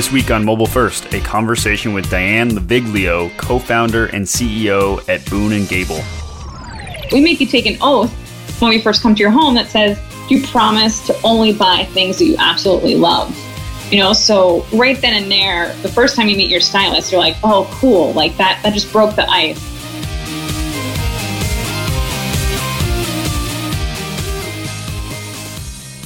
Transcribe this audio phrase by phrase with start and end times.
[0.00, 5.52] This week on Mobile First, a conversation with Diane Laviglio, co-founder and CEO at Boon
[5.52, 6.00] and Gable.
[7.12, 8.10] We make you take an oath
[8.62, 9.98] when we first come to your home that says
[10.30, 13.38] you promise to only buy things that you absolutely love.
[13.92, 17.20] You know, so right then and there, the first time you meet your stylist, you're
[17.20, 18.14] like, "Oh, cool!
[18.14, 19.60] Like that that just broke the ice."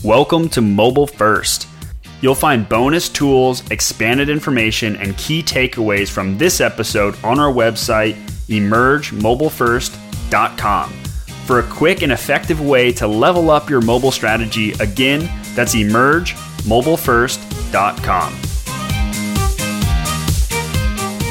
[0.03, 1.69] Welcome to Mobile First.
[2.25, 8.15] You'll find bonus tools, expanded information, and key takeaways from this episode on our website,
[8.49, 10.91] emergemobilefirst.com.
[11.45, 18.33] For a quick and effective way to level up your mobile strategy, again, that's emergemobilefirst.com.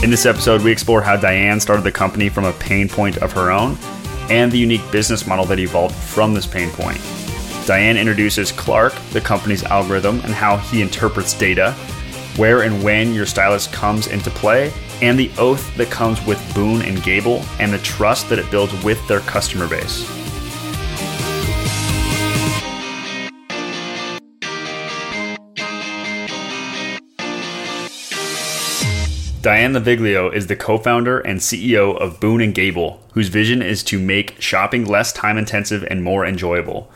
[0.04, 3.32] In this episode, we explore how Diane started the company from a pain point of
[3.32, 3.80] her own
[4.30, 7.02] and the unique business model that evolved from this pain point.
[7.66, 11.72] Diane introduces Clark, the company's algorithm, and how he interprets data,
[12.36, 16.82] where and when your stylist comes into play, and the oath that comes with Boon
[16.82, 20.06] and Gable, and the trust that it builds with their customer base.
[29.42, 34.00] Diane Laviglio is the co-founder and CEO of Boon and Gable, whose vision is to
[34.00, 36.92] make shopping less time intensive and more enjoyable.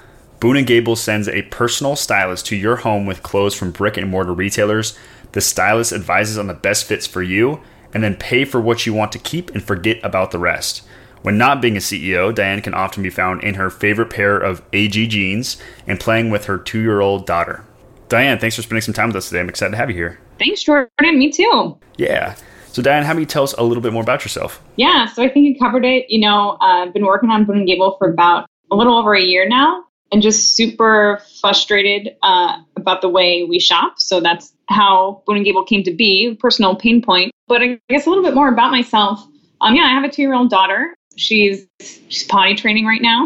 [0.48, 4.10] Boon & Gable sends a personal stylist to your home with clothes from brick and
[4.10, 4.98] mortar retailers.
[5.34, 7.60] The stylist advises on the best fits for you
[7.94, 10.88] and then pay for what you want to keep and forget about the rest.
[11.22, 14.62] When not being a CEO, Diane can often be found in her favorite pair of
[14.72, 17.66] AG jeans and playing with her two year old daughter.
[18.08, 19.42] Diane, thanks for spending some time with us today.
[19.42, 20.18] I'm excited to have you here.
[20.40, 20.88] Thanks, Jordan.
[21.02, 21.78] Me too.
[21.98, 22.38] Yeah.
[22.68, 24.64] So, Diane, how about you tell us a little bit more about yourself?
[24.78, 26.06] Yeah, so I think you covered it.
[26.08, 29.14] You know, uh, I've been working on Boon & Gable for about a little over
[29.14, 33.96] a year now and just super frustrated uh, about the way we shop.
[33.98, 37.32] So that's how Boon and Gable came to be, personal pain point.
[37.48, 39.26] But I guess a little bit more about myself.
[39.62, 40.94] Um, yeah, I have a two-year-old daughter.
[41.16, 43.26] She's she's potty training right now.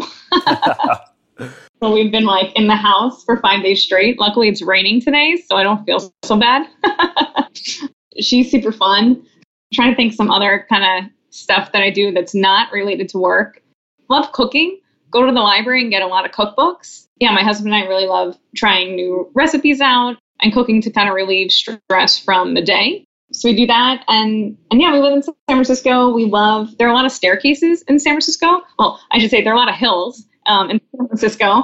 [1.81, 4.19] so we've been like in the house for five days straight.
[4.19, 6.67] Luckily, it's raining today, so I don't feel so bad.
[8.19, 9.03] she's super fun.
[9.05, 9.27] I'm
[9.73, 13.17] trying to think some other kind of stuff that I do that's not related to
[13.17, 13.61] work.
[14.09, 14.80] Love cooking
[15.11, 17.07] go to the library and get a lot of cookbooks.
[17.19, 21.07] Yeah, my husband and I really love trying new recipes out and cooking to kind
[21.07, 23.05] of relieve stress from the day.
[23.33, 26.09] So we do that, and and yeah, we live in San Francisco.
[26.09, 28.61] We love there are a lot of staircases in San Francisco.
[28.77, 31.63] Well, I should say there are a lot of hills um, in San Francisco,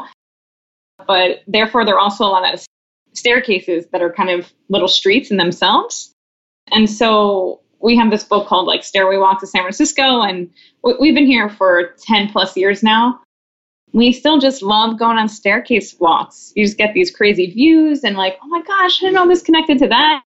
[1.06, 2.66] but therefore there are also a lot of
[3.14, 6.14] staircases that are kind of little streets in themselves.
[6.72, 10.50] And so we have this book called like Stairway Walk to San Francisco, and
[10.84, 13.20] we've been here for ten plus years now
[13.94, 16.52] we still just love going on staircase walks.
[16.56, 19.42] You just get these crazy views and like, oh my gosh, I didn't know this
[19.42, 20.24] connected to that.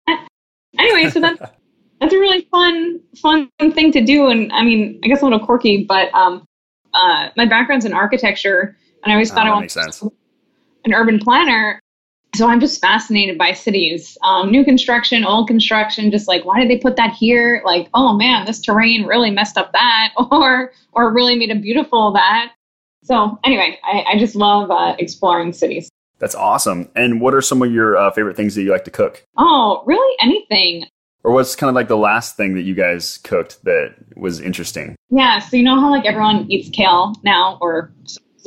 [0.78, 1.40] Anyway, so that's
[2.02, 4.28] that's a really fun fun thing to do.
[4.28, 6.46] And I mean, I guess a little quirky, but um,
[6.94, 10.02] uh, my background's in architecture, and I always thought oh, I wanted sense.
[10.86, 11.80] an urban planner.
[12.34, 16.12] So I'm just fascinated by cities, um, new construction, old construction.
[16.12, 17.62] Just like, why did they put that here?
[17.66, 22.12] Like, oh man, this terrain really messed up that, or or really made a beautiful
[22.14, 22.54] that.
[23.04, 25.90] So anyway, I, I just love uh, exploring cities.
[26.20, 26.90] That's awesome.
[26.96, 29.26] And what are some of your uh, favorite things that you like to cook?
[29.38, 30.16] Oh, really?
[30.20, 30.86] Anything.
[31.24, 34.96] Or what's kind of like the last thing that you guys cooked that was interesting?
[35.10, 35.40] Yeah.
[35.40, 37.92] So you know how like everyone eats kale now, or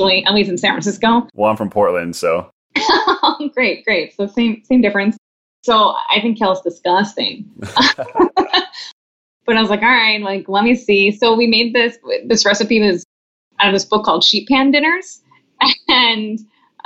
[0.00, 1.28] at least in San Francisco.
[1.34, 2.50] Well, I'm from Portland, so.
[3.54, 4.14] great, great.
[4.16, 5.16] So same same difference.
[5.62, 7.48] So I think kale is disgusting.
[9.46, 11.12] but I was like, all right, like let me see.
[11.12, 11.96] So we made this.
[12.26, 13.04] This recipe was
[13.60, 15.22] out of this book called Sheet Pan Dinners,
[15.88, 16.38] and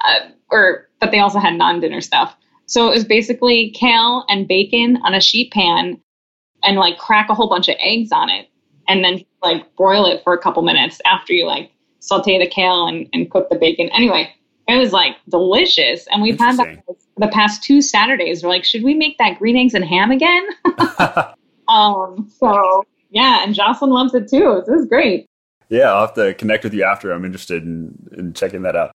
[0.05, 2.37] uh, or but they also had non-dinner stuff.
[2.67, 6.01] So it was basically kale and bacon on a sheet pan,
[6.63, 8.49] and like crack a whole bunch of eggs on it,
[8.89, 11.71] and then like broil it for a couple minutes after you like
[12.01, 13.89] saute the kale and, and cook the bacon.
[13.91, 14.33] Anyway,
[14.67, 18.43] it was like delicious, and we've had that for the past two Saturdays.
[18.43, 20.47] We're like, should we make that green eggs and ham again?
[21.69, 24.63] um, so yeah, and Jocelyn loves it too.
[24.67, 25.28] So it was great
[25.69, 27.13] yeah, I'll have to connect with you after.
[27.13, 28.93] I'm interested in, in checking that out.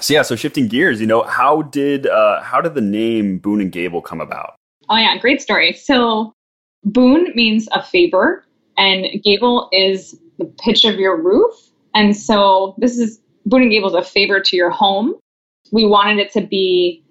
[0.00, 3.60] So yeah, so shifting gears, you know, how did uh, how did the name Boon
[3.60, 4.54] and Gable come about?
[4.88, 5.72] Oh yeah, great story.
[5.72, 6.34] So
[6.84, 8.44] Boon means a favor,
[8.76, 11.54] and Gable is the pitch of your roof,
[11.94, 15.14] and so this is Boon and Gable is a favor to your home.
[15.72, 17.02] We wanted it to be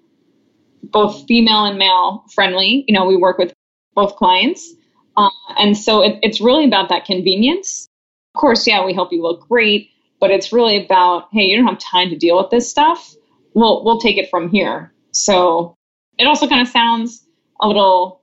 [0.84, 2.84] both female and male friendly.
[2.86, 3.52] You know, we work with
[3.94, 4.74] both clients,
[5.16, 7.88] uh, and so it, it's really about that convenience
[8.36, 9.88] of course, yeah, we help you look great,
[10.20, 13.14] but it's really about, hey, you don't have time to deal with this stuff.
[13.54, 14.92] We'll we'll take it from here.
[15.12, 15.74] So
[16.18, 17.26] it also kind of sounds
[17.62, 18.20] a little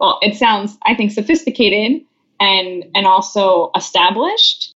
[0.00, 2.02] well, it sounds, I think, sophisticated
[2.40, 4.72] and and also established.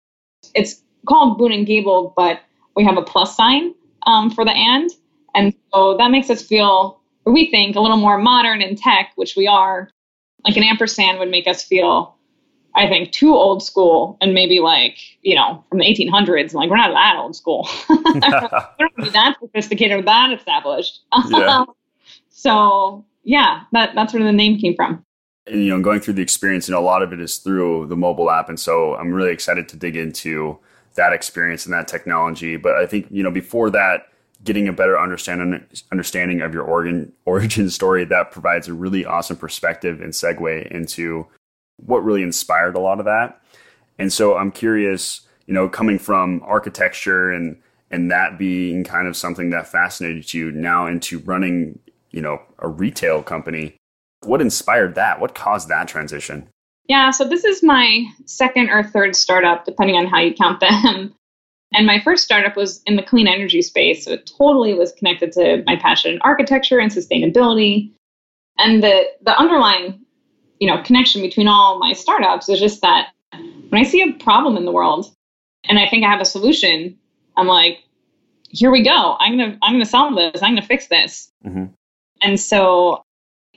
[0.55, 2.43] It's called Boon and Gable, but
[2.77, 3.75] we have a plus sign
[4.07, 4.93] um, for the and,
[5.35, 9.35] and so that makes us feel, we think, a little more modern in tech, which
[9.37, 9.91] we are.
[10.45, 12.17] Like an ampersand would make us feel,
[12.79, 16.55] I think, too old school and maybe like you know from the 1800s.
[16.55, 17.69] Like we're not that old school.
[17.89, 21.01] we don't that sophisticated or that established.
[21.29, 21.65] Yeah.
[22.31, 25.05] so yeah, that that's where the name came from
[25.51, 27.97] and, you know, going through the experience, and a lot of it is through the
[27.97, 28.49] mobile app.
[28.49, 30.59] And so I'm really excited to dig into
[30.95, 32.57] that experience and that technology.
[32.57, 34.09] But I think, you know, before that,
[34.45, 39.37] getting a better understanding understanding of your origin origin story that provides a really awesome
[39.37, 41.27] perspective and segue into
[41.85, 43.41] what really inspired a lot of that.
[43.99, 47.61] And so I'm curious, you know, coming from architecture and
[47.91, 51.79] and that being kind of something that fascinated you now into running,
[52.11, 53.79] you know, a retail company
[54.25, 55.21] what inspired that?
[55.21, 56.49] What caused that transition?
[56.89, 61.15] Yeah, so this is my second or third startup, depending on how you count them.
[61.75, 64.07] And my first startup was in the clean energy space.
[64.07, 67.93] So it totally was connected to my passion in architecture and sustainability.
[68.57, 70.01] And the, the underlying,
[70.61, 74.57] you know, connection between all my startups is just that when I see a problem
[74.57, 75.15] in the world
[75.65, 76.99] and I think I have a solution,
[77.37, 77.85] I'm like,
[78.51, 79.17] here we go.
[79.21, 80.43] I'm gonna I'm gonna solve this.
[80.43, 81.31] I'm gonna fix this.
[81.45, 81.67] Mm-hmm.
[82.23, 83.05] And so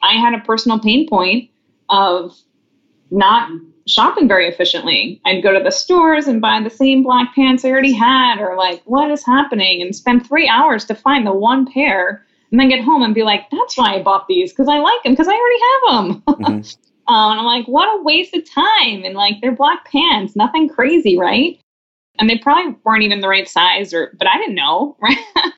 [0.03, 1.49] I had a personal pain point
[1.89, 2.37] of
[3.09, 3.49] not
[3.87, 5.21] shopping very efficiently.
[5.25, 8.55] I'd go to the stores and buy the same black pants I already had, or
[8.55, 9.81] like, what is happening?
[9.81, 13.23] And spend three hours to find the one pair, and then get home and be
[13.23, 16.23] like, that's why I bought these because I like them because I already have them.
[16.27, 16.81] Mm-hmm.
[17.07, 19.03] um, and I'm like, what a waste of time!
[19.03, 21.59] And like, they're black pants, nothing crazy, right?
[22.19, 25.17] And they probably weren't even the right size, or but I didn't know, right?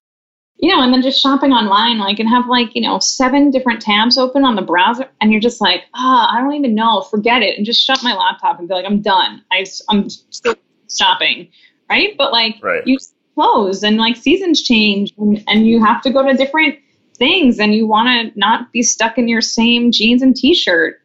[0.63, 3.81] you know, and then just shopping online, like, and have like, you know, seven different
[3.81, 7.01] tabs open on the browser, and you're just like, ah, oh, I don't even know,
[7.01, 9.43] forget it, and just shut my laptop and be like, I'm done.
[9.51, 10.55] I, I'm still
[10.89, 11.49] shopping,
[11.89, 12.15] right?
[12.17, 12.87] But like, right.
[12.87, 12.97] you
[13.35, 16.79] close and like seasons change, and, and you have to go to different
[17.17, 21.01] things, and you want to not be stuck in your same jeans and t-shirt.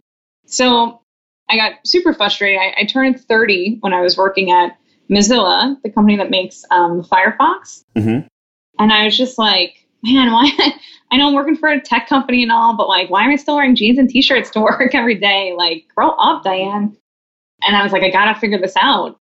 [0.49, 1.03] So
[1.49, 2.59] I got super frustrated.
[2.59, 4.77] I, I turned 30 when I was working at
[5.11, 7.85] Mozilla, the company that makes um, Firefox.
[7.97, 8.27] Mm-hmm.
[8.79, 10.51] And I was just like, man, why?
[11.11, 13.37] I know I'm working for a tech company and all, but like, why am I
[13.37, 15.55] still wearing jeans and t-shirts to work every day?
[15.57, 16.97] Like, grow up, Diane.
[17.63, 19.19] And I was like, I gotta figure this out.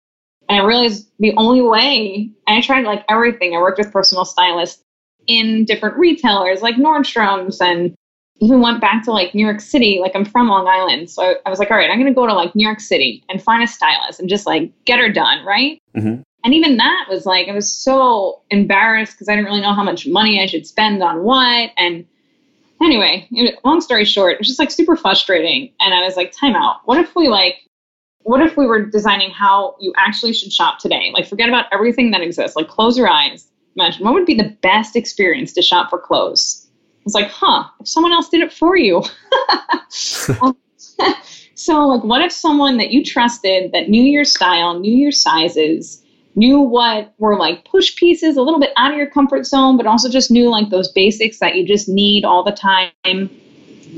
[0.48, 3.54] And I realized the only way, and I tried like everything.
[3.54, 4.82] I worked with personal stylists
[5.26, 7.94] in different retailers like Nordstrom's and
[8.42, 9.98] even went back to like New York City.
[10.00, 11.08] Like I'm from Long Island.
[11.08, 13.22] So I was like, all right, I'm going to go to like New York City
[13.28, 15.46] and find a stylist and just like get her done.
[15.46, 15.80] Right.
[15.96, 16.22] Mm-hmm.
[16.44, 19.84] And even that was like, I was so embarrassed because I didn't really know how
[19.84, 21.70] much money I should spend on what.
[21.76, 22.04] And
[22.82, 23.28] anyway,
[23.64, 25.72] long story short, it was just like super frustrating.
[25.78, 26.80] And I was like, time out.
[26.84, 27.58] What if we like,
[28.22, 31.12] what if we were designing how you actually should shop today?
[31.14, 32.56] Like, forget about everything that exists.
[32.56, 33.46] Like, close your eyes.
[33.76, 36.61] Imagine what would be the best experience to shop for clothes?
[37.02, 39.02] I was like, huh, if someone else did it for you.
[40.40, 40.56] Um,
[41.54, 46.02] so, like, what if someone that you trusted, that knew your style, knew your sizes,
[46.34, 49.86] knew what were like push pieces a little bit out of your comfort zone, but
[49.86, 53.28] also just knew like those basics that you just need all the time.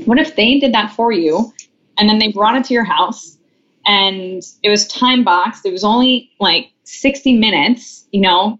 [0.05, 1.53] What if they did that for you
[1.97, 3.37] and then they brought it to your house
[3.85, 5.65] and it was time boxed?
[5.65, 8.59] It was only like 60 minutes, you know.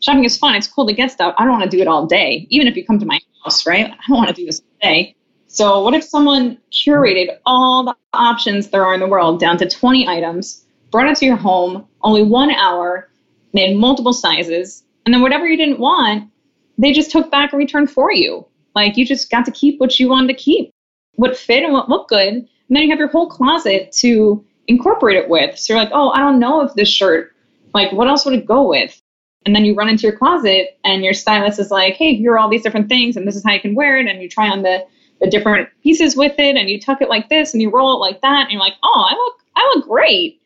[0.00, 0.54] Shopping is fun.
[0.54, 1.34] It's cool to get stuff.
[1.38, 3.66] I don't want to do it all day, even if you come to my house,
[3.66, 3.86] right?
[3.86, 5.14] I don't want to do this all day.
[5.46, 9.68] So, what if someone curated all the options there are in the world down to
[9.68, 10.66] 20 items?
[10.90, 13.08] brought it to your home, only one hour,
[13.52, 16.30] made multiple sizes, and then whatever you didn't want,
[16.76, 18.46] they just took back and returned for you.
[18.74, 20.72] Like you just got to keep what you wanted to keep,
[21.16, 22.34] what fit and what looked good.
[22.34, 25.58] And then you have your whole closet to incorporate it with.
[25.58, 27.34] So you're like, oh, I don't know if this shirt,
[27.74, 29.00] like, what else would it go with?
[29.48, 32.38] And then you run into your closet and your stylist is like, hey, here are
[32.38, 34.06] all these different things and this is how you can wear it.
[34.06, 34.84] And you try on the,
[35.22, 37.98] the different pieces with it and you tuck it like this and you roll it
[37.98, 38.42] like that.
[38.42, 40.42] And you're like, oh, I look, I look great.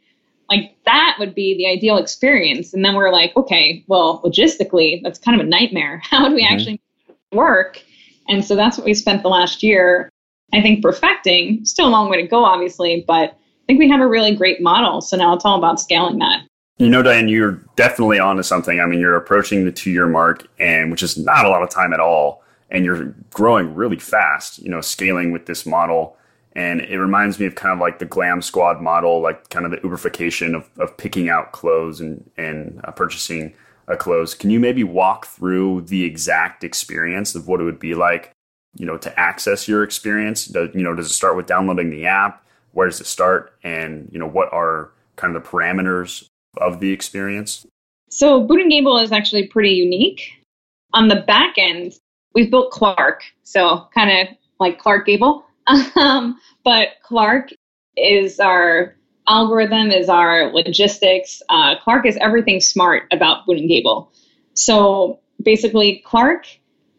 [0.49, 2.73] Like that would be the ideal experience.
[2.73, 6.01] And then we're like, okay, well, logistically, that's kind of a nightmare.
[6.05, 6.55] How would we mm-hmm.
[6.55, 6.81] actually
[7.33, 7.83] work?
[8.29, 10.11] And so that's what we spent the last year,
[10.53, 11.65] I think, perfecting.
[11.65, 14.63] Still a long way to go, obviously, but I think we have a really great
[14.63, 15.01] model.
[15.01, 16.43] So now it's all about scaling that.
[16.83, 18.81] You know, Diane, you're definitely onto something.
[18.81, 21.71] I mean, you're approaching the two year mark, and which is not a lot of
[21.71, 22.43] time at all.
[22.71, 26.17] And you're growing really fast, you know, scaling with this model
[26.55, 29.71] and it reminds me of kind of like the glam squad model like kind of
[29.71, 33.55] the uberification of, of picking out clothes and, and uh, purchasing
[33.89, 37.95] a clothes can you maybe walk through the exact experience of what it would be
[37.95, 38.33] like
[38.75, 40.47] you know, to access your experience?
[40.47, 42.45] Does, you know, does it start with downloading the app?
[42.73, 43.55] Where does it start?
[43.63, 47.67] And, you know, what are kind of the parameters of the experience?
[48.11, 50.23] So Boon and Gable is actually pretty unique.
[50.93, 51.95] On the back end,
[52.35, 55.45] we've built Clark, so kind of like Clark Gable.
[55.97, 57.51] Um, but Clark
[57.97, 58.97] is our
[59.29, 61.41] algorithm, is our logistics.
[61.49, 64.13] Uh, Clark is everything smart about Boon and Gable.
[64.55, 66.47] So basically, Clark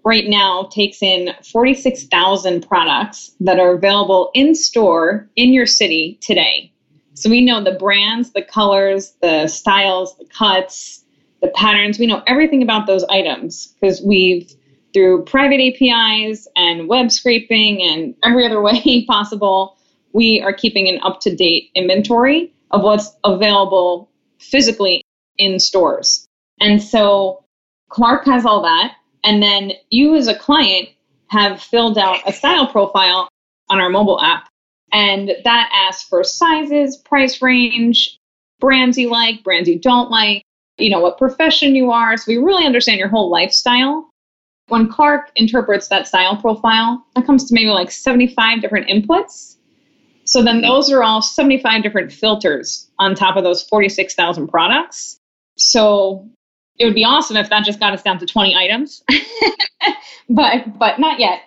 [0.06, 6.73] right now takes in 46,000 products that are available in store in your city today.
[7.16, 11.04] So we know the brands, the colors, the styles, the cuts,
[11.42, 12.00] the patterns.
[12.00, 14.52] We know everything about those items because we've,
[14.94, 19.78] through private APIs and web scraping and every other way possible,
[20.14, 25.04] we are keeping an up to date inventory of what's available physically
[25.38, 26.28] in stores.
[26.60, 27.44] And so
[27.90, 28.96] Clark has all that.
[29.24, 30.90] And then you, as a client,
[31.28, 33.28] have filled out a style profile
[33.70, 34.48] on our mobile app.
[34.94, 38.18] And that asks for sizes, price range,
[38.60, 40.44] brands you like, brands you don't like,
[40.78, 42.16] you know, what profession you are.
[42.16, 44.10] So we really understand your whole lifestyle.
[44.68, 49.58] When Clark interprets that style profile, that comes to maybe like 75 different inputs.
[50.26, 55.18] So then those are all 75 different filters on top of those 46,000 products.
[55.58, 56.30] So
[56.80, 59.04] it would be awesome if that just got us down to 20 items
[60.30, 61.42] but but not yet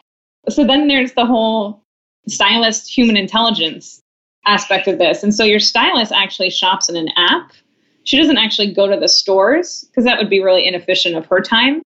[0.48, 1.82] so then there's the whole
[2.28, 4.00] stylist human intelligence
[4.46, 7.52] aspect of this and so your stylist actually shops in an app
[8.04, 11.40] she doesn't actually go to the stores because that would be really inefficient of her
[11.40, 11.82] time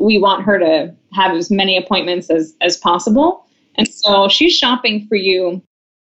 [0.00, 5.06] we want her to have as many appointments as as possible and so she's shopping
[5.08, 5.62] for you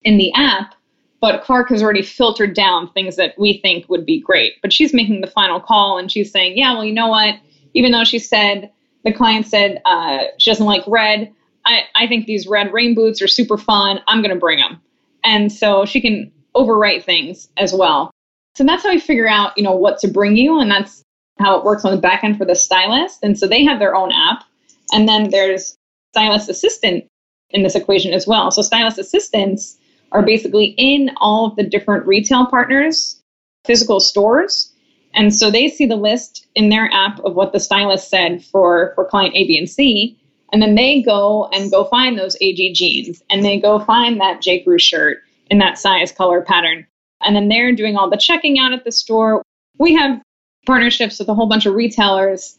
[0.02, 0.75] in the app
[1.23, 4.55] but Clark has already filtered down things that we think would be great.
[4.61, 7.37] But she's making the final call and she's saying, yeah, well, you know what?
[7.75, 8.71] Even though she said,
[9.05, 11.33] the client said uh, she doesn't like red,
[11.64, 14.00] I, I think these red rain boots are super fun.
[14.09, 14.81] I'm going to bring them.
[15.25, 18.11] And so she can overwrite things as well.
[18.54, 20.59] So that's how we figure out, you know, what to bring you.
[20.61, 21.02] And that's
[21.38, 23.21] how it works on the back end for the stylist.
[23.23, 24.45] And so they have their own app.
[24.92, 25.76] And then there's
[26.12, 27.04] stylist assistant
[27.50, 28.50] in this equation as well.
[28.50, 29.78] So stylist assistants
[30.12, 33.21] are basically in all of the different retail partners,
[33.64, 34.73] physical stores.
[35.14, 38.92] And so they see the list in their app of what the stylist said for,
[38.95, 40.19] for client A, B, and C.
[40.52, 44.42] And then they go and go find those AG jeans and they go find that
[44.42, 44.62] J.
[44.62, 46.87] Crew shirt in that size, color, pattern.
[47.23, 49.42] And then they're doing all the checking out at the store.
[49.78, 50.21] We have
[50.66, 52.59] partnerships with a whole bunch of retailers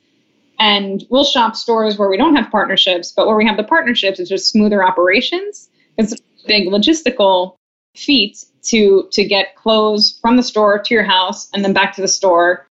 [0.60, 4.20] and we'll shop stores where we don't have partnerships, but where we have the partnerships,
[4.20, 5.70] it's just smoother operations.
[5.98, 7.56] It's a big logistical
[7.96, 12.02] feat to to get clothes from the store to your house and then back to
[12.02, 12.68] the store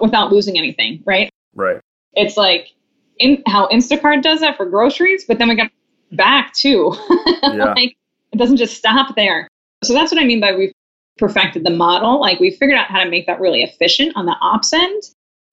[0.00, 1.30] without losing anything, right?
[1.54, 1.80] Right.
[2.12, 2.72] It's like
[3.18, 5.70] in how Instacart does that for groceries, but then we got
[6.12, 6.94] back too.
[7.42, 7.72] Yeah.
[7.74, 7.96] like
[8.32, 9.48] it doesn't just stop there.
[9.84, 10.72] So that's what I mean by we've
[11.16, 12.20] perfected the model.
[12.20, 15.02] Like we figured out how to make that really efficient on the ops end.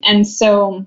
[0.03, 0.85] And so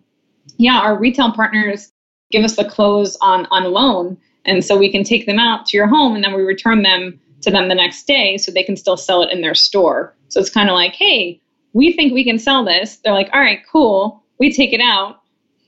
[0.59, 1.93] yeah, our retail partners
[2.31, 5.77] give us the clothes on on loan and so we can take them out to
[5.77, 8.77] your home and then we return them to them the next day so they can
[8.77, 10.17] still sell it in their store.
[10.29, 11.41] So it's kind of like, hey,
[11.73, 12.97] we think we can sell this.
[12.97, 14.23] They're like, all right, cool.
[14.39, 15.21] We take it out.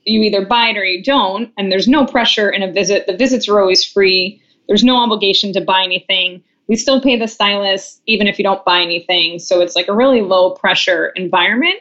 [0.09, 1.51] You either buy it or you don't.
[1.57, 3.05] And there's no pressure in a visit.
[3.07, 4.41] The visits are always free.
[4.67, 6.43] There's no obligation to buy anything.
[6.67, 9.39] We still pay the stylist even if you don't buy anything.
[9.39, 11.75] So it's like a really low pressure environment.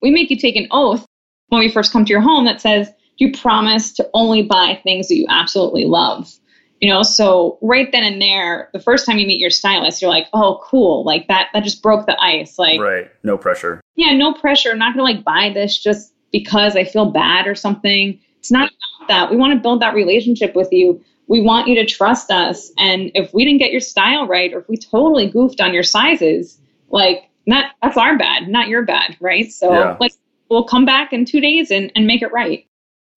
[0.00, 1.06] We make you take an oath
[1.48, 5.08] when we first come to your home that says, you promise to only buy things
[5.08, 6.32] that you absolutely love.
[6.80, 10.10] You know, so right then and there, the first time you meet your stylist, you're
[10.10, 11.04] like, oh, cool.
[11.04, 12.58] Like that, that just broke the ice.
[12.58, 13.08] Like, right.
[13.22, 13.80] No pressure.
[13.94, 14.70] Yeah, no pressure.
[14.70, 18.18] I'm not going to like buy this just because I feel bad or something.
[18.38, 19.30] It's not about that.
[19.30, 21.04] We want to build that relationship with you.
[21.28, 22.72] We want you to trust us.
[22.78, 25.84] And if we didn't get your style right, or if we totally goofed on your
[25.84, 26.58] sizes,
[26.88, 29.16] like, not, that's our bad, not your bad.
[29.20, 29.52] Right.
[29.52, 29.96] So, yeah.
[30.00, 30.12] like,
[30.48, 32.66] we'll come back in two days and, and make it right.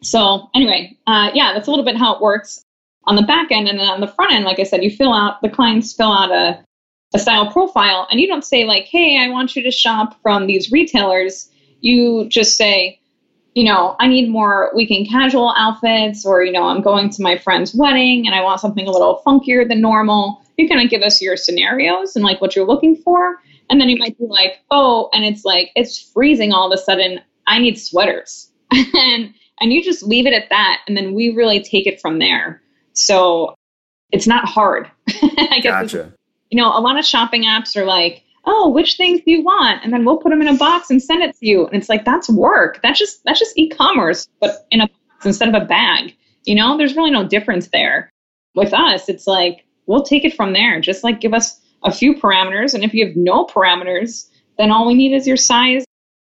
[0.01, 2.63] So anyway, uh, yeah, that's a little bit how it works
[3.05, 3.67] on the back end.
[3.67, 6.11] And then on the front end, like I said, you fill out, the clients fill
[6.11, 6.63] out a,
[7.13, 10.47] a style profile and you don't say like, hey, I want you to shop from
[10.47, 11.49] these retailers.
[11.81, 12.99] You just say,
[13.55, 17.37] you know, I need more weekend casual outfits, or, you know, I'm going to my
[17.37, 20.43] friend's wedding and I want something a little funkier than normal.
[20.57, 23.37] You kind of give us your scenarios and like what you're looking for.
[23.69, 26.81] And then you might be like, oh, and it's like, it's freezing all of a
[26.81, 27.21] sudden.
[27.47, 28.51] I need sweaters.
[28.71, 32.19] and and you just leave it at that and then we really take it from
[32.19, 32.61] there
[32.93, 33.55] so
[34.11, 36.13] it's not hard i guess gotcha.
[36.49, 39.83] you know a lot of shopping apps are like oh which things do you want
[39.83, 41.89] and then we'll put them in a box and send it to you and it's
[41.89, 45.65] like that's work that's just that's just e-commerce but in a box instead of a
[45.65, 48.11] bag you know there's really no difference there
[48.55, 50.79] with us, it's like, we'll take it from there.
[50.79, 52.73] Just like give us a few parameters.
[52.73, 55.85] And if you have no parameters, then all we need is your size.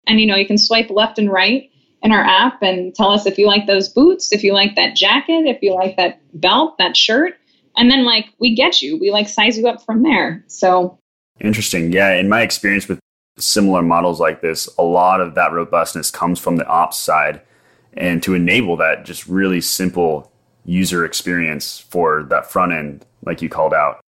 [0.07, 1.69] And, you know, you can swipe left and right
[2.03, 4.95] in our app and tell us if you like those boots, if you like that
[4.95, 7.33] jacket, if you like that belt, that shirt.
[7.77, 8.97] And then, like, we get you.
[8.99, 10.43] We like size you up from there.
[10.47, 10.97] So
[11.41, 11.91] interesting.
[11.91, 12.13] Yeah.
[12.13, 12.99] In my experience with
[13.37, 17.41] similar models like this, a lot of that robustness comes from the ops side.
[17.93, 20.31] And to enable that just really simple
[20.63, 23.99] user experience for that front end, like you called out.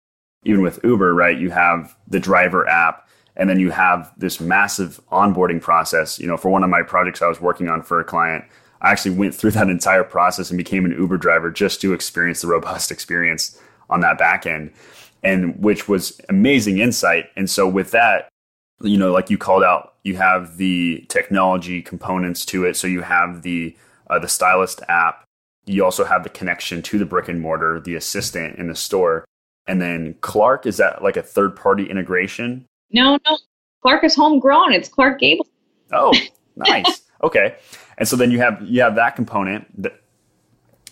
[0.44, 1.38] Even with Uber, right?
[1.38, 6.18] You have the driver app and then you have this massive onboarding process.
[6.18, 8.44] You know, for one of my projects I was working on for a client,
[8.82, 12.42] I actually went through that entire process and became an Uber driver just to experience
[12.42, 13.58] the robust experience
[13.90, 14.72] on that back end,
[15.22, 17.26] and which was amazing insight.
[17.36, 18.28] And so with that,
[18.80, 22.76] you know, like you called out, you have the technology components to it.
[22.76, 23.76] So you have the
[24.10, 25.24] uh, the stylist app.
[25.64, 29.24] You also have the connection to the brick and mortar, the assistant in the store,
[29.66, 32.66] and then Clark is that like a third party integration?
[32.90, 33.38] No, no.
[33.82, 34.72] Clark is homegrown.
[34.72, 35.46] It's Clark Gable.
[35.92, 36.12] Oh,
[36.56, 37.02] nice.
[37.22, 37.56] okay,
[37.98, 40.00] and so then you have you have that component that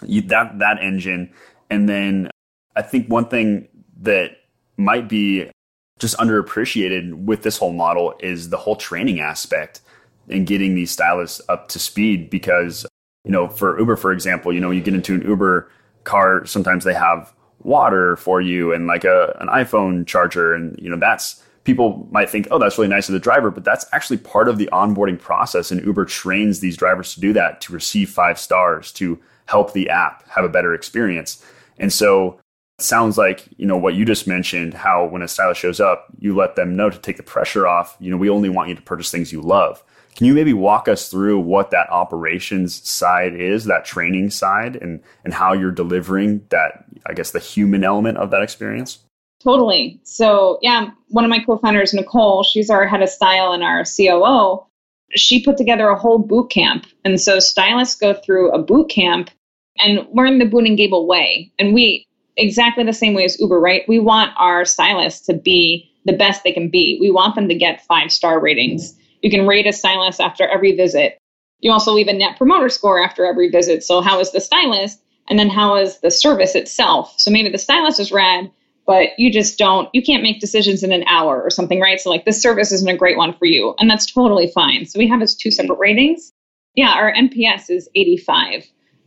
[0.07, 1.33] you, that that engine,
[1.69, 2.31] and then
[2.77, 3.69] I think one thing
[4.01, 4.39] that
[4.77, 5.51] might be
[5.99, 9.81] just underappreciated with this whole model is the whole training aspect
[10.29, 12.87] and getting these stylists up to speed because
[13.25, 15.71] you know for uber for example you know you get into an uber
[16.05, 20.89] car sometimes they have water for you and like a an iphone charger and you
[20.89, 24.17] know that's people might think oh that's really nice of the driver but that's actually
[24.17, 28.09] part of the onboarding process and uber trains these drivers to do that to receive
[28.09, 31.45] five stars to help the app have a better experience.
[31.79, 32.39] And so
[32.83, 36.35] sounds like you know what you just mentioned how when a stylist shows up you
[36.35, 38.83] let them know to take the pressure off you know we only want you to
[38.83, 39.83] purchase things you love.
[40.17, 45.01] Can you maybe walk us through what that operations side is that training side and
[45.25, 48.99] and how you're delivering that i guess the human element of that experience?
[49.43, 50.01] Totally.
[50.05, 54.67] So yeah one of my co-founders nicole she's our head of style and our coo
[55.15, 56.87] she put together a whole boot camp.
[57.05, 59.31] And so stylists go through a boot camp
[59.79, 61.53] and learn the Boon and Gable way.
[61.59, 63.83] And we exactly the same way as Uber, right?
[63.89, 66.99] We want our stylists to be the best they can be.
[67.01, 68.97] We want them to get five star ratings.
[69.23, 71.19] You can rate a stylist after every visit.
[71.61, 73.85] You also leave a net promoter score after every visit.
[73.85, 75.03] So, how is the stylist?
[75.29, 77.15] And then, how is the service itself?
[77.19, 78.51] So, maybe the stylist is rad,
[78.87, 82.01] but you just don't, you can't make decisions in an hour or something, right?
[82.01, 83.75] So, like, this service isn't a great one for you.
[83.79, 84.87] And that's totally fine.
[84.87, 86.33] So, we have as two separate ratings.
[86.75, 88.65] Yeah, our NPS is 85.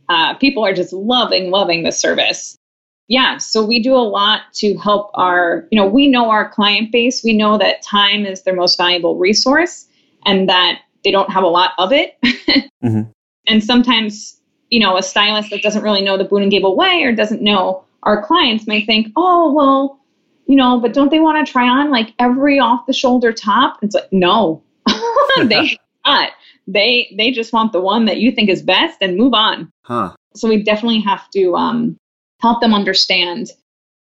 [0.08, 2.56] Uh, people are just loving, loving the service
[3.08, 6.90] yeah, so we do a lot to help our, you know, we know our client
[6.90, 7.22] base.
[7.22, 9.86] We know that time is their most valuable resource
[10.24, 12.16] and that they don't have a lot of it.
[12.24, 13.02] mm-hmm.
[13.46, 14.40] And sometimes,
[14.70, 17.42] you know, a stylist that doesn't really know the Boon and Gable way or doesn't
[17.42, 20.00] know our clients may think, oh, well,
[20.46, 23.78] you know, but don't they want to try on like every off the shoulder top?
[23.82, 24.62] It's like, no,
[25.44, 26.30] they not.
[26.66, 29.70] They they just want the one that you think is best and move on.
[29.82, 30.14] Huh.
[30.34, 31.98] So we definitely have to um,
[32.40, 33.50] help them understand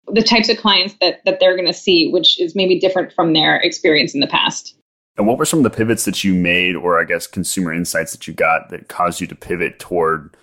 [0.09, 3.33] the types of clients that, that they're going to see, which is maybe different from
[3.33, 4.77] their experience in the past.
[5.17, 8.13] And what were some of the pivots that you made, or I guess consumer insights
[8.13, 10.35] that you got that caused you to pivot toward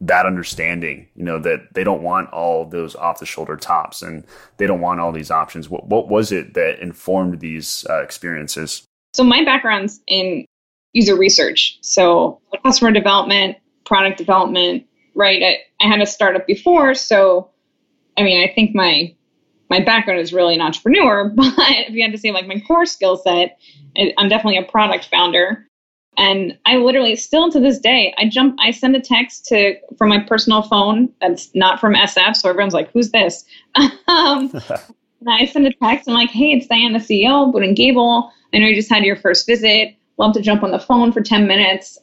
[0.00, 1.08] that understanding?
[1.16, 4.24] You know, that they don't want all those off the shoulder tops and
[4.58, 5.70] they don't want all these options.
[5.70, 8.84] What, what was it that informed these uh, experiences?
[9.14, 10.44] So, my background's in
[10.92, 11.78] user research.
[11.80, 13.56] So, customer development,
[13.86, 15.42] product development, right?
[15.42, 17.50] I, I had a startup before, so
[18.16, 19.14] I mean, I think my
[19.70, 22.86] my background is really an entrepreneur, but if you had to say like my core
[22.86, 23.58] skill set,
[23.96, 25.66] I'm definitely a product founder.
[26.16, 30.10] And I literally still to this day, I jump, I send a text to from
[30.10, 33.90] my personal phone that's not from SF, so everyone's like, "Who's this?" um,
[34.68, 36.08] and I send a text.
[36.08, 38.30] I'm like, "Hey, it's Diana, the CEO, Boon and Gable.
[38.52, 39.96] I know you just had your first visit.
[40.16, 41.98] Love to jump on the phone for 10 minutes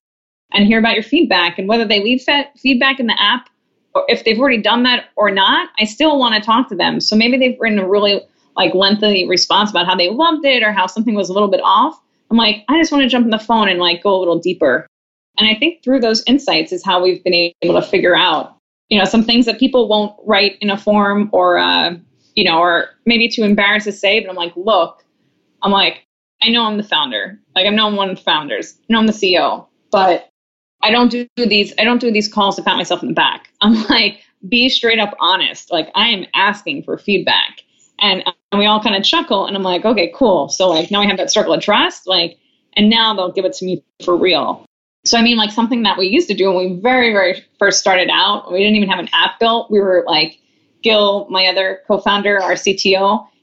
[0.54, 1.58] and hear about your feedback.
[1.58, 2.26] And whether they leave
[2.58, 3.50] feedback in the app
[3.94, 7.00] or if they've already done that or not i still want to talk to them.
[7.00, 8.22] So maybe they've written a really
[8.58, 11.62] like lengthy response about how they loved it or how something was a little bit
[11.64, 12.00] off.
[12.30, 14.40] I'm like i just want to jump on the phone and like go a little
[14.40, 14.88] deeper.
[15.38, 18.58] And i think through those insights is how we've been able to figure out
[18.90, 21.96] you know some things that people won't write in a form or uh,
[22.36, 25.04] you know or maybe too embarrassed to say but i'm like look
[25.64, 26.06] i'm like
[26.44, 27.40] i know i'm the founder.
[27.56, 28.78] Like i'm one of the founders.
[28.82, 30.31] I know i'm the ceo but
[30.84, 33.50] I don't do these I don't do these calls to pat myself in the back.
[33.62, 35.72] I'm like be straight up honest.
[35.72, 37.62] Like I am asking for feedback.
[38.00, 40.50] And, and we all kind of chuckle and I'm like, okay, cool.
[40.50, 42.38] So like now we have that circle of trust, like
[42.74, 44.66] and now they'll give it to me for real.
[45.06, 47.80] So I mean like something that we used to do when we very, very first
[47.80, 49.70] started out, we didn't even have an app built.
[49.70, 50.40] We were like
[50.82, 52.98] Gil, my other co-founder, our CTO, you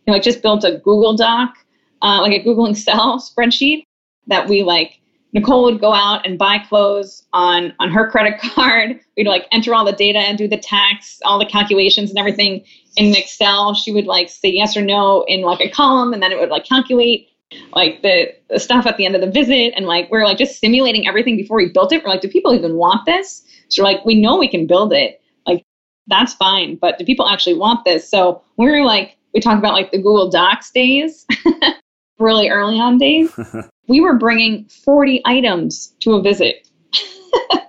[0.07, 1.55] know, like just built a Google Doc,
[2.03, 3.85] uh, like a Google Excel spreadsheet
[4.27, 5.01] that we like.
[5.39, 9.01] Nicole would go out and buy clothes on on her credit card.
[9.17, 12.65] We'd like enter all the data and do the tax, all the calculations and everything
[12.97, 13.75] in Excel.
[13.75, 16.49] She would like say yes or no in like a column, and then it would
[16.49, 17.29] like calculate
[17.73, 19.73] like the, the stuff at the end of the visit.
[19.77, 22.03] And like we're like just simulating everything before we built it.
[22.05, 23.45] We're like, do people even want this?
[23.69, 25.21] So like, we know we can build it.
[25.47, 25.65] Like
[26.09, 28.09] that's fine, but do people actually want this?
[28.09, 31.27] So we were like, we talk about like the Google Docs days,
[32.19, 33.33] really early on days.
[33.89, 36.69] we were bringing 40 items to a visit.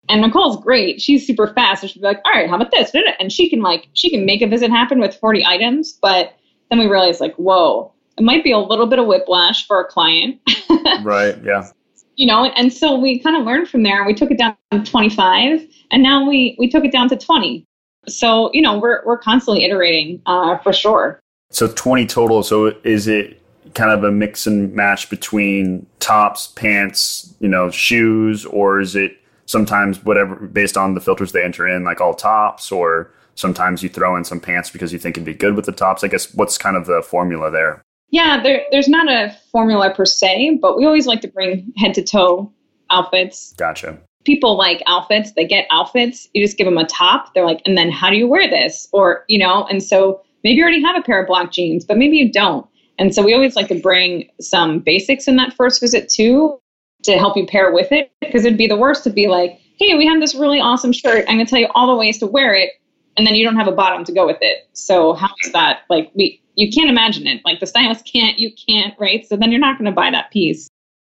[0.08, 1.00] and Nicole's great.
[1.00, 1.82] She's super fast.
[1.82, 2.92] So she'd be like, all right, how about this?
[3.18, 5.98] And she can like, she can make a visit happen with 40 items.
[6.00, 6.34] But
[6.70, 9.84] then we realized like, whoa, it might be a little bit of whiplash for a
[9.84, 10.40] client.
[11.02, 11.38] right.
[11.42, 11.70] Yeah
[12.16, 14.04] you know, and so we kind of learned from there.
[14.04, 17.66] We took it down to 25, and now we we took it down to 20.
[18.08, 21.21] So you know, we're we're constantly iterating uh, for sure.
[21.52, 22.42] So 20 total.
[22.42, 23.40] So is it
[23.74, 29.16] kind of a mix and match between tops, pants, you know, shoes, or is it
[29.46, 33.88] sometimes whatever based on the filters they enter in, like all tops, or sometimes you
[33.88, 36.02] throw in some pants because you think it'd be good with the tops?
[36.02, 37.82] I guess what's kind of the formula there?
[38.10, 41.94] Yeah, there, there's not a formula per se, but we always like to bring head
[41.94, 42.52] to toe
[42.90, 43.54] outfits.
[43.56, 43.98] Gotcha.
[44.24, 46.28] People like outfits, they get outfits.
[46.34, 47.32] You just give them a top.
[47.34, 48.86] They're like, and then how do you wear this?
[48.92, 51.98] Or, you know, and so maybe you already have a pair of black jeans, but
[51.98, 52.66] maybe you don't.
[52.98, 56.60] And so we always like to bring some basics in that first visit too
[57.04, 59.96] to help you pair with it because it'd be the worst to be like, hey,
[59.96, 61.24] we have this really awesome shirt.
[61.26, 62.70] I'm going to tell you all the ways to wear it.
[63.16, 64.68] And then you don't have a bottom to go with it.
[64.72, 65.80] So how is that?
[65.90, 67.42] Like we, you can't imagine it.
[67.44, 69.26] Like the stylist can't, you can't, right?
[69.26, 70.68] So then you're not going to buy that piece.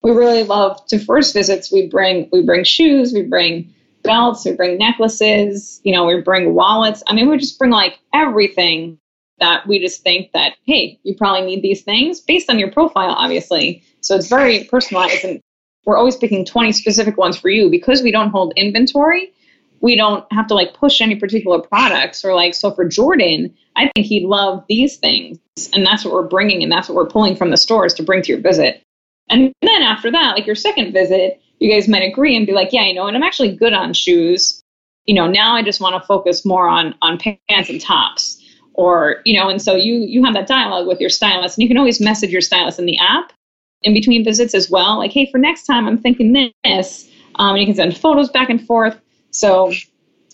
[0.04, 1.72] We really love to first visits.
[1.72, 6.54] We bring we bring shoes, we bring belts, we bring necklaces, you know, we bring
[6.54, 7.04] wallets.
[7.08, 9.00] I mean, we just bring like everything
[9.40, 13.12] that we just think that hey, you probably need these things based on your profile,
[13.12, 13.84] obviously.
[14.02, 15.42] So it's very personalized, and
[15.86, 17.70] we're always picking 20 specific ones for you.
[17.70, 19.32] Because we don't hold inventory
[19.80, 23.90] we don't have to like push any particular products or like so for jordan i
[23.94, 25.38] think he'd love these things
[25.74, 28.22] and that's what we're bringing and that's what we're pulling from the stores to bring
[28.22, 28.84] to your visit.
[29.30, 32.72] And then after that like your second visit you guys might agree and be like
[32.72, 34.62] yeah you know and i'm actually good on shoes.
[35.06, 38.42] You know now i just want to focus more on on pants and tops
[38.78, 41.68] or you know and so you you have that dialogue with your stylist and you
[41.68, 43.34] can always message your stylist in the app
[43.82, 47.60] in between visits as well like hey for next time i'm thinking this um, and
[47.60, 49.00] you can send photos back and forth
[49.38, 49.72] so,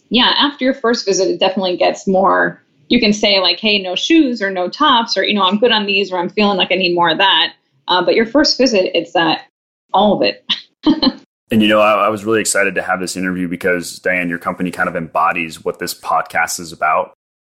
[0.10, 2.62] yeah, after your first visit, it definitely gets more.
[2.88, 5.71] You can say, like, hey, no shoes or no tops, or, you know, I'm good
[5.71, 7.53] on these, or I'm feeling like I need more of that.
[7.88, 9.47] Uh, but your first visit, it's that
[9.93, 10.45] all of it.
[11.51, 14.39] and, you know, I, I was really excited to have this interview because, Diane, your
[14.39, 17.13] company kind of embodies what this podcast is about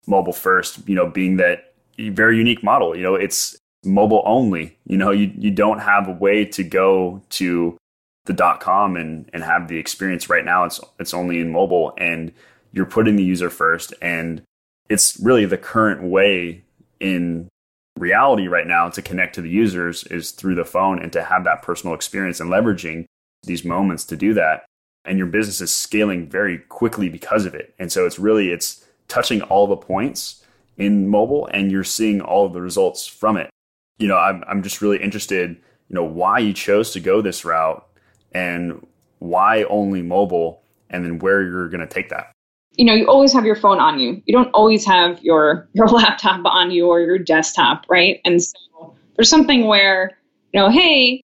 [0.09, 2.97] mobile first, you know, being that very unique model.
[2.97, 4.77] You know, it's mobile only.
[4.87, 7.79] You know, you, you don't have a way to go to
[8.29, 11.95] the dot com and and have the experience right now it's it's only in mobile
[11.97, 12.31] and
[12.73, 14.43] you're putting the user first and
[14.91, 16.63] it's really the current way
[17.01, 17.49] in
[17.97, 21.43] reality right now to connect to the users is through the phone and to have
[21.45, 23.07] that personal experience and leveraging
[23.45, 24.67] these moments to do that
[25.07, 28.85] and your business is scaling very quickly because of it and so it's really it's
[29.09, 30.45] touching all the points
[30.77, 33.51] in mobile and you're seeing all of the results from it.
[33.99, 35.57] You know i'm, I'm just really interested
[35.89, 37.85] you know why you chose to go this route
[38.33, 38.87] and
[39.19, 42.33] why only mobile and then where you're going to take that.
[42.73, 44.23] You know you always have your phone on you.
[44.27, 48.21] You don't always have your your laptop on you or your desktop right?
[48.25, 50.17] And so there's something where
[50.53, 51.23] you know hey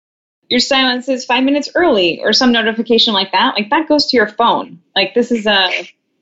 [0.51, 4.17] your silence is five minutes early or some notification like that like that goes to
[4.17, 4.81] your phone.
[4.97, 5.71] Like this is a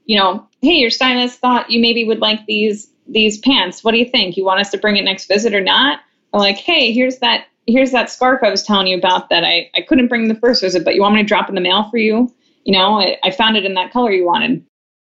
[0.04, 3.98] you know hey your stylist thought you maybe would like these these pants what do
[3.98, 6.00] you think you want us to bring it next visit or not
[6.32, 9.70] or like hey here's that here's that scarf I was telling you about that I,
[9.74, 11.88] I couldn't bring the first visit, but you want me to drop in the mail
[11.90, 12.32] for you?
[12.64, 14.64] You know, I, I found it in that color you wanted.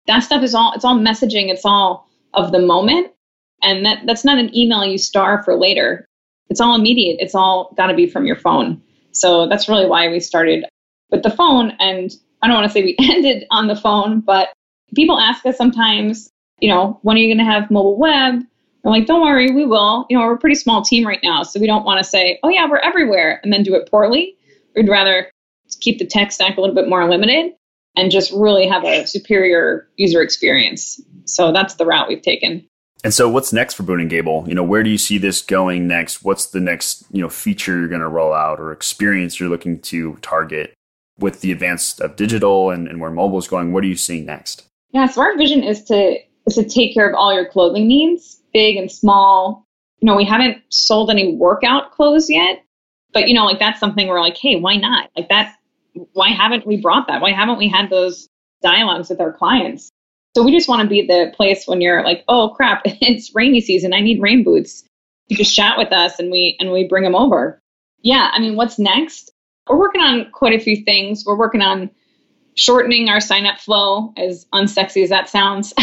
[0.07, 1.49] That stuff is all, it's all messaging.
[1.49, 3.13] It's all of the moment.
[3.63, 6.05] And that, that's not an email you star for later.
[6.51, 7.17] It's all immediate.
[7.21, 8.83] It's all got to be from your phone.
[9.13, 10.65] So that's really why we started
[11.11, 11.71] with the phone.
[11.79, 14.51] And I don't want to say we ended on the phone, but
[14.95, 16.31] people ask us sometimes,
[16.61, 18.43] you know, when are you going to have mobile web?
[18.85, 20.07] I'm like, don't worry, we will.
[20.11, 22.39] You know, we're a pretty small team right now, so we don't want to say,
[22.43, 24.37] oh yeah, we're everywhere, and then do it poorly.
[24.77, 25.31] We'd rather
[25.81, 27.53] keep the tech stack a little bit more limited
[27.97, 31.01] and just really have a superior user experience.
[31.25, 32.67] So that's the route we've taken.
[33.03, 34.45] And so, what's next for Boon and Gable?
[34.49, 36.25] You know, where do you see this going next?
[36.25, 39.79] What's the next you know feature you're going to roll out or experience you're looking
[39.83, 40.73] to target
[41.19, 43.73] with the advance of digital and, and where mobile is going?
[43.73, 44.67] What are you seeing next?
[44.95, 48.41] Yeah, so our vision is to is to take care of all your clothing needs,
[48.53, 49.67] big and small.
[50.01, 52.65] You know, we haven't sold any workout clothes yet,
[53.13, 55.11] but you know, like that's something we're like, hey, why not?
[55.17, 55.57] Like that,
[56.13, 57.21] why haven't we brought that?
[57.21, 58.29] Why haven't we had those
[58.63, 59.91] dialogues with our clients?
[60.37, 63.61] So we just want to be the place when you're like, oh crap, it's rainy
[63.61, 63.93] season.
[63.93, 64.85] I need rain boots.
[65.27, 67.61] You just chat with us and we and we bring them over.
[68.03, 69.33] Yeah, I mean, what's next?
[69.69, 71.25] We're working on quite a few things.
[71.27, 71.91] We're working on
[72.55, 75.75] shortening our sign up flow, as unsexy as that sounds.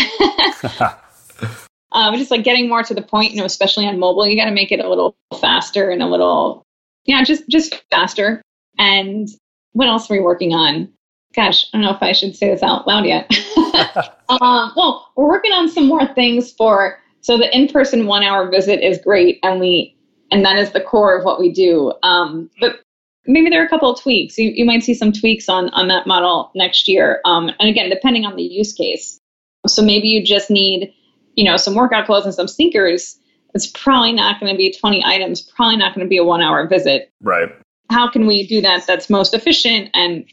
[1.92, 4.46] um, just like getting more to the point, you know, especially on mobile, you got
[4.46, 6.64] to make it a little faster and a little,
[7.06, 8.42] yeah, just just faster.
[8.78, 9.28] And
[9.74, 10.92] what else are we working on?
[11.34, 13.32] Gosh, I don't know if I should say this out loud yet.
[14.30, 17.00] um, well, we're working on some more things for.
[17.24, 19.96] So the in-person one-hour visit is great, and we
[20.32, 21.94] and that is the core of what we do.
[22.04, 22.80] Um, but
[23.26, 24.38] maybe there are a couple of tweaks.
[24.38, 27.22] You, you might see some tweaks on, on that model next year.
[27.26, 29.20] Um, and again, depending on the use case.
[29.68, 30.94] So maybe you just need,
[31.36, 33.18] you know, some workout clothes and some sneakers.
[33.54, 36.42] It's probably not going to be 20 items, probably not going to be a one
[36.42, 37.12] hour visit.
[37.22, 37.50] Right.
[37.90, 39.90] How can we do that that's most efficient?
[39.94, 40.26] And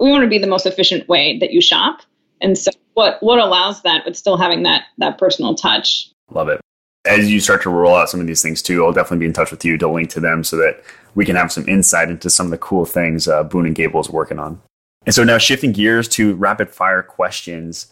[0.00, 2.00] we want to be the most efficient way that you shop.
[2.40, 6.10] And so what, what allows that, but still having that, that personal touch.
[6.30, 6.60] Love it
[7.04, 9.32] as you start to roll out some of these things too, I'll definitely be in
[9.32, 10.82] touch with you to link to them so that
[11.14, 14.00] we can have some insight into some of the cool things uh, Boon and Gable
[14.00, 14.60] is working on.
[15.06, 17.86] And so now shifting gears to rapid fire questions,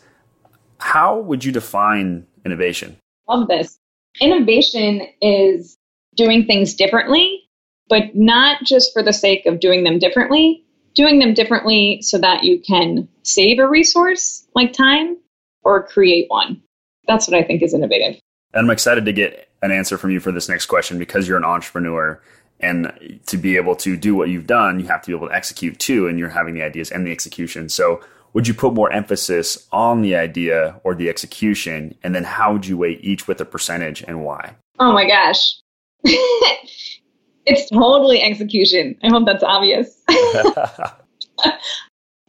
[0.78, 2.96] how would you define innovation?
[3.28, 3.78] Love this.
[4.20, 5.78] Innovation is
[6.16, 7.48] doing things differently,
[7.88, 12.44] but not just for the sake of doing them differently, doing them differently so that
[12.44, 15.16] you can save a resource like time
[15.62, 16.62] or create one.
[17.06, 18.20] That's what I think is innovative.
[18.54, 21.36] And I'm excited to get an answer from you for this next question because you're
[21.36, 22.20] an entrepreneur.
[22.60, 25.34] And to be able to do what you've done, you have to be able to
[25.34, 26.08] execute too.
[26.08, 27.68] And you're having the ideas and the execution.
[27.68, 28.00] So,
[28.34, 31.94] would you put more emphasis on the idea or the execution?
[32.02, 34.56] And then, how would you weigh each with a percentage and why?
[34.80, 35.56] Oh my gosh.
[36.04, 38.98] it's totally execution.
[39.02, 40.02] I hope that's obvious.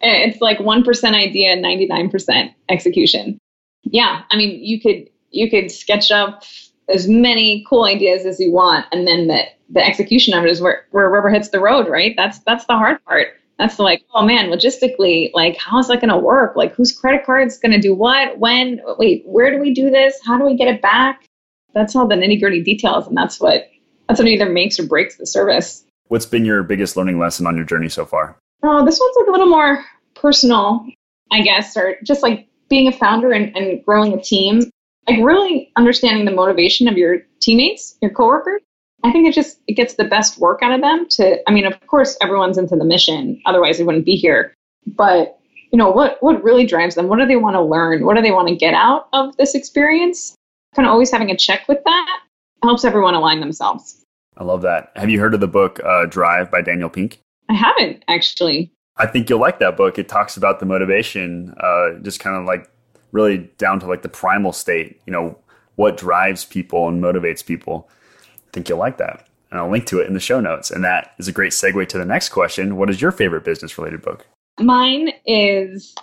[0.01, 3.37] it's like 1% idea, 99% execution.
[3.83, 4.23] Yeah.
[4.29, 6.43] I mean, you could you could sketch up
[6.87, 10.61] as many cool ideas as you want, and then the the execution of it is
[10.61, 12.13] where where rubber hits the road, right?
[12.17, 13.27] That's that's the hard part.
[13.57, 16.55] That's like, oh man, logistically, like how's that going to work?
[16.55, 18.39] Like whose credit card's going to do what?
[18.39, 18.79] When?
[18.97, 20.17] Wait, where do we do this?
[20.25, 21.25] How do we get it back?
[21.73, 23.69] That's all the nitty gritty details, and that's what
[24.07, 25.85] that's what either makes or breaks the service.
[26.07, 28.37] What's been your biggest learning lesson on your journey so far?
[28.63, 30.85] Oh, this one's like a little more personal,
[31.31, 34.71] I guess, or just like being a founder and, and growing a team
[35.09, 38.61] like really understanding the motivation of your teammates, your coworkers.
[39.03, 41.65] I think it just it gets the best work out of them to I mean,
[41.65, 44.53] of course everyone's into the mission, otherwise they wouldn't be here.
[44.85, 45.37] But
[45.71, 47.07] you know, what what really drives them?
[47.07, 48.05] What do they want to learn?
[48.05, 50.35] What do they want to get out of this experience?
[50.75, 52.19] Kind of always having a check with that
[52.63, 54.03] helps everyone align themselves.
[54.37, 54.91] I love that.
[54.95, 57.19] Have you heard of the book uh, Drive by Daniel Pink?
[57.49, 58.71] I haven't actually.
[58.97, 59.97] I think you'll like that book.
[59.97, 62.69] It talks about the motivation, uh, just kind of like
[63.11, 65.37] really down to like the primal state, you know,
[65.75, 67.89] what drives people and motivates people.
[68.25, 69.27] I think you'll like that.
[69.51, 70.69] And I'll link to it in the show notes.
[70.69, 72.77] And that is a great segue to the next question.
[72.77, 74.27] What is your favorite business related book?
[74.59, 75.95] Mine is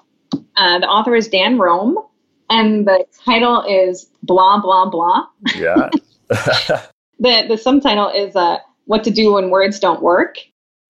[0.56, 1.98] uh, the author is Dan Roam,
[2.50, 5.26] and the title is Blah, Blah, Blah.
[5.56, 5.90] Yeah.
[6.28, 10.38] the, the subtitle is uh, What to Do When Words Don't Work.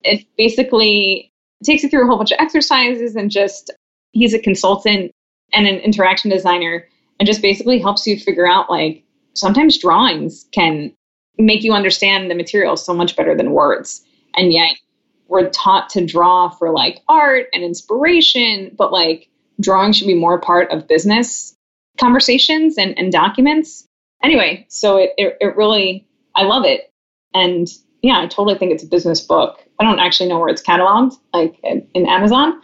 [0.03, 1.33] It basically
[1.65, 3.71] takes you through a whole bunch of exercises and just
[4.13, 5.13] he's a consultant
[5.53, 6.87] and an interaction designer
[7.19, 9.05] and just basically helps you figure out like
[9.35, 10.93] sometimes drawings can
[11.39, 14.05] make you understand the material so much better than words.
[14.35, 14.77] And yet
[15.29, 19.29] we're taught to draw for like art and inspiration but like
[19.61, 21.57] drawing should be more part of business
[21.99, 23.87] conversations and, and documents.
[24.23, 26.93] Anyway so it, it, it really i love it.
[27.35, 27.69] And
[28.03, 29.63] yeah i totally think it's a business book.
[29.79, 32.61] I don't actually know where it's cataloged like in, in amazon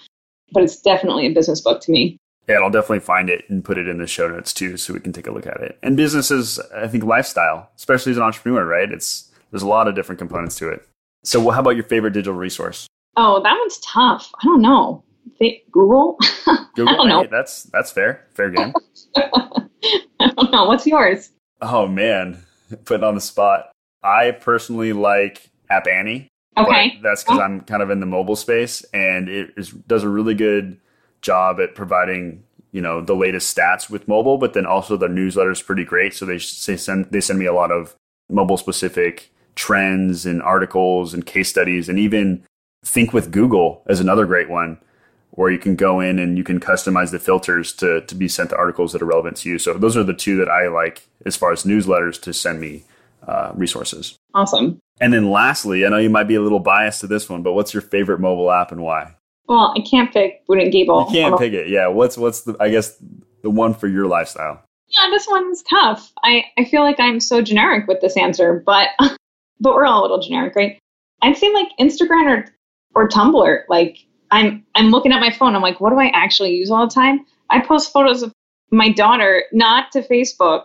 [0.52, 3.78] but it's definitely a business book to me yeah, I'll definitely find it and put
[3.78, 5.78] it in the show notes too, so we can take a look at it.
[5.82, 8.90] And business is, I think, lifestyle, especially as an entrepreneur, right?
[8.90, 10.86] It's there's a lot of different components to it.
[11.24, 12.88] So, how about your favorite digital resource?
[13.16, 14.32] Oh, that one's tough.
[14.40, 15.04] I don't know.
[15.72, 16.18] Google.
[16.74, 16.88] Google.
[16.88, 17.22] I don't know.
[17.22, 18.26] Hey, that's that's fair.
[18.30, 18.72] Fair game.
[19.16, 20.66] I don't know.
[20.66, 21.30] What's yours?
[21.60, 22.38] Oh man,
[22.84, 23.70] putting on the spot.
[24.02, 26.28] I personally like App Annie.
[26.56, 26.98] Okay.
[27.02, 27.42] That's because oh.
[27.42, 30.78] I'm kind of in the mobile space, and it is, does a really good
[31.22, 35.50] job at providing you know the latest stats with mobile, but then also the newsletter
[35.50, 36.14] is pretty great.
[36.14, 37.96] So they send they send me a lot of
[38.28, 42.44] mobile specific trends and articles and case studies, and even
[42.84, 44.78] Think with Google is another great one.
[45.32, 48.50] where you can go in and you can customize the filters to, to be sent
[48.50, 49.58] to articles that are relevant to you.
[49.58, 52.84] So those are the two that I like as far as newsletters to send me
[53.26, 54.14] uh, resources.
[54.34, 54.78] Awesome.
[55.00, 57.54] And then lastly, I know you might be a little biased to this one, but
[57.54, 59.14] what's your favorite mobile app and why?
[59.46, 61.06] Well, I can't pick and Gable.
[61.08, 61.68] You can't pick it.
[61.68, 61.88] Yeah.
[61.88, 62.96] What's what's the I guess
[63.42, 64.62] the one for your lifestyle?
[64.88, 66.12] Yeah, this one's tough.
[66.22, 68.88] I, I feel like I'm so generic with this answer, but
[69.60, 70.78] but we're all a little generic, right?
[71.22, 72.46] I'd say like Instagram or
[72.94, 73.62] or Tumblr.
[73.68, 73.98] Like
[74.30, 75.54] I'm I'm looking at my phone.
[75.54, 77.24] I'm like, what do I actually use all the time?
[77.50, 78.32] I post photos of
[78.70, 80.64] my daughter, not to Facebook,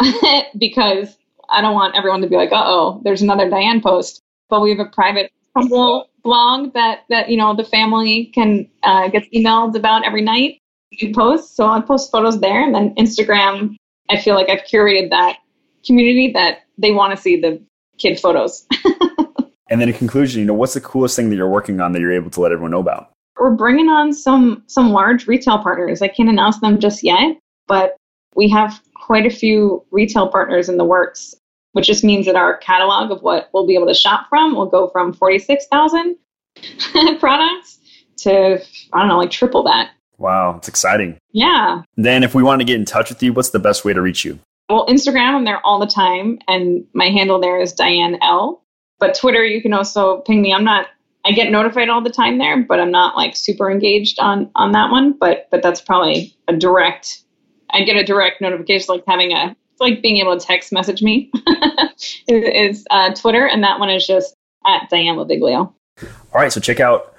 [0.58, 1.16] because
[1.48, 4.22] I don't want everyone to be like, uh oh, there's another Diane post.
[4.48, 9.08] But we have a private Tumblr blog that that you know the family can uh,
[9.08, 10.58] get emailed about every night.
[11.00, 13.76] We post, so I post photos there, and then Instagram.
[14.10, 15.38] I feel like I've curated that
[15.86, 17.62] community that they want to see the
[17.98, 18.66] kid photos.
[19.70, 22.00] and then in conclusion, you know, what's the coolest thing that you're working on that
[22.00, 23.10] you're able to let everyone know about?
[23.38, 26.02] We're bringing on some some large retail partners.
[26.02, 27.96] I can't announce them just yet, but
[28.34, 31.34] we have quite a few retail partners in the works
[31.72, 34.66] which just means that our catalog of what we'll be able to shop from will
[34.66, 36.16] go from 46,000
[37.18, 37.78] products
[38.18, 39.90] to, I don't know, like triple that.
[40.18, 41.18] Wow, it's exciting.
[41.32, 41.82] Yeah.
[41.96, 44.00] Then, if we want to get in touch with you, what's the best way to
[44.00, 44.38] reach you?
[44.68, 48.62] Well, Instagram, I'm there all the time, and my handle there is Diane L.
[49.00, 50.54] But Twitter, you can also ping me.
[50.54, 50.86] I'm not,
[51.24, 54.72] I get notified all the time there, but I'm not like super engaged on on
[54.72, 55.12] that one.
[55.18, 57.24] But but that's probably a direct.
[57.70, 61.30] I get a direct notification, like having a like being able to text message me
[62.28, 64.34] is uh, Twitter, and that one is just
[64.66, 65.72] at Diane Laviglio.
[66.02, 67.14] All right, so check out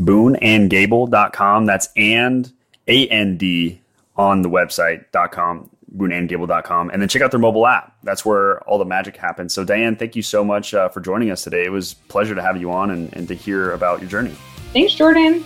[0.00, 1.66] boonandgable.com.
[1.66, 2.52] That's and
[2.88, 3.80] A N D
[4.16, 6.90] on the website.com, boonandgable.com.
[6.90, 7.96] And then check out their mobile app.
[8.02, 9.52] That's where all the magic happens.
[9.52, 11.64] So, Diane, thank you so much uh, for joining us today.
[11.64, 14.34] It was a pleasure to have you on and, and to hear about your journey.
[14.72, 15.44] Thanks, Jordan.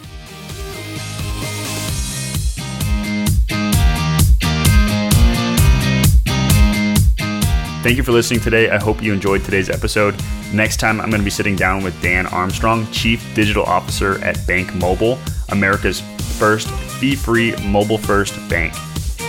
[7.88, 8.68] Thank you for listening today.
[8.68, 10.14] I hope you enjoyed today's episode.
[10.52, 14.46] Next time, I'm going to be sitting down with Dan Armstrong, Chief Digital Officer at
[14.46, 16.02] Bank Mobile, America's
[16.38, 18.74] first fee free mobile first bank.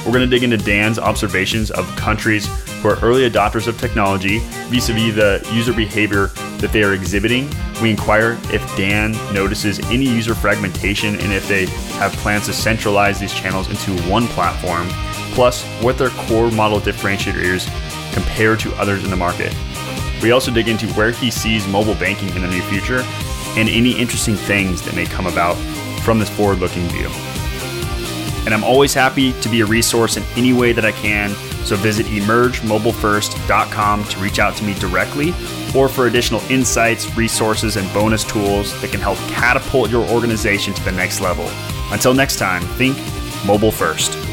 [0.05, 2.47] We're going to dig into Dan's observations of countries
[2.81, 6.93] who are early adopters of technology vis a vis the user behavior that they are
[6.93, 7.49] exhibiting.
[7.81, 11.67] We inquire if Dan notices any user fragmentation and if they
[11.97, 14.89] have plans to centralize these channels into one platform,
[15.33, 17.65] plus what their core model differentiator is
[18.13, 19.53] compared to others in the market.
[20.21, 23.03] We also dig into where he sees mobile banking in the near future
[23.57, 25.55] and any interesting things that may come about
[26.03, 27.09] from this forward looking view.
[28.45, 31.31] And I'm always happy to be a resource in any way that I can,
[31.65, 35.33] so visit emergemobilefirst.com to reach out to me directly
[35.75, 40.83] or for additional insights, resources, and bonus tools that can help catapult your organization to
[40.83, 41.47] the next level.
[41.91, 42.97] Until next time, think
[43.45, 44.28] mobile first.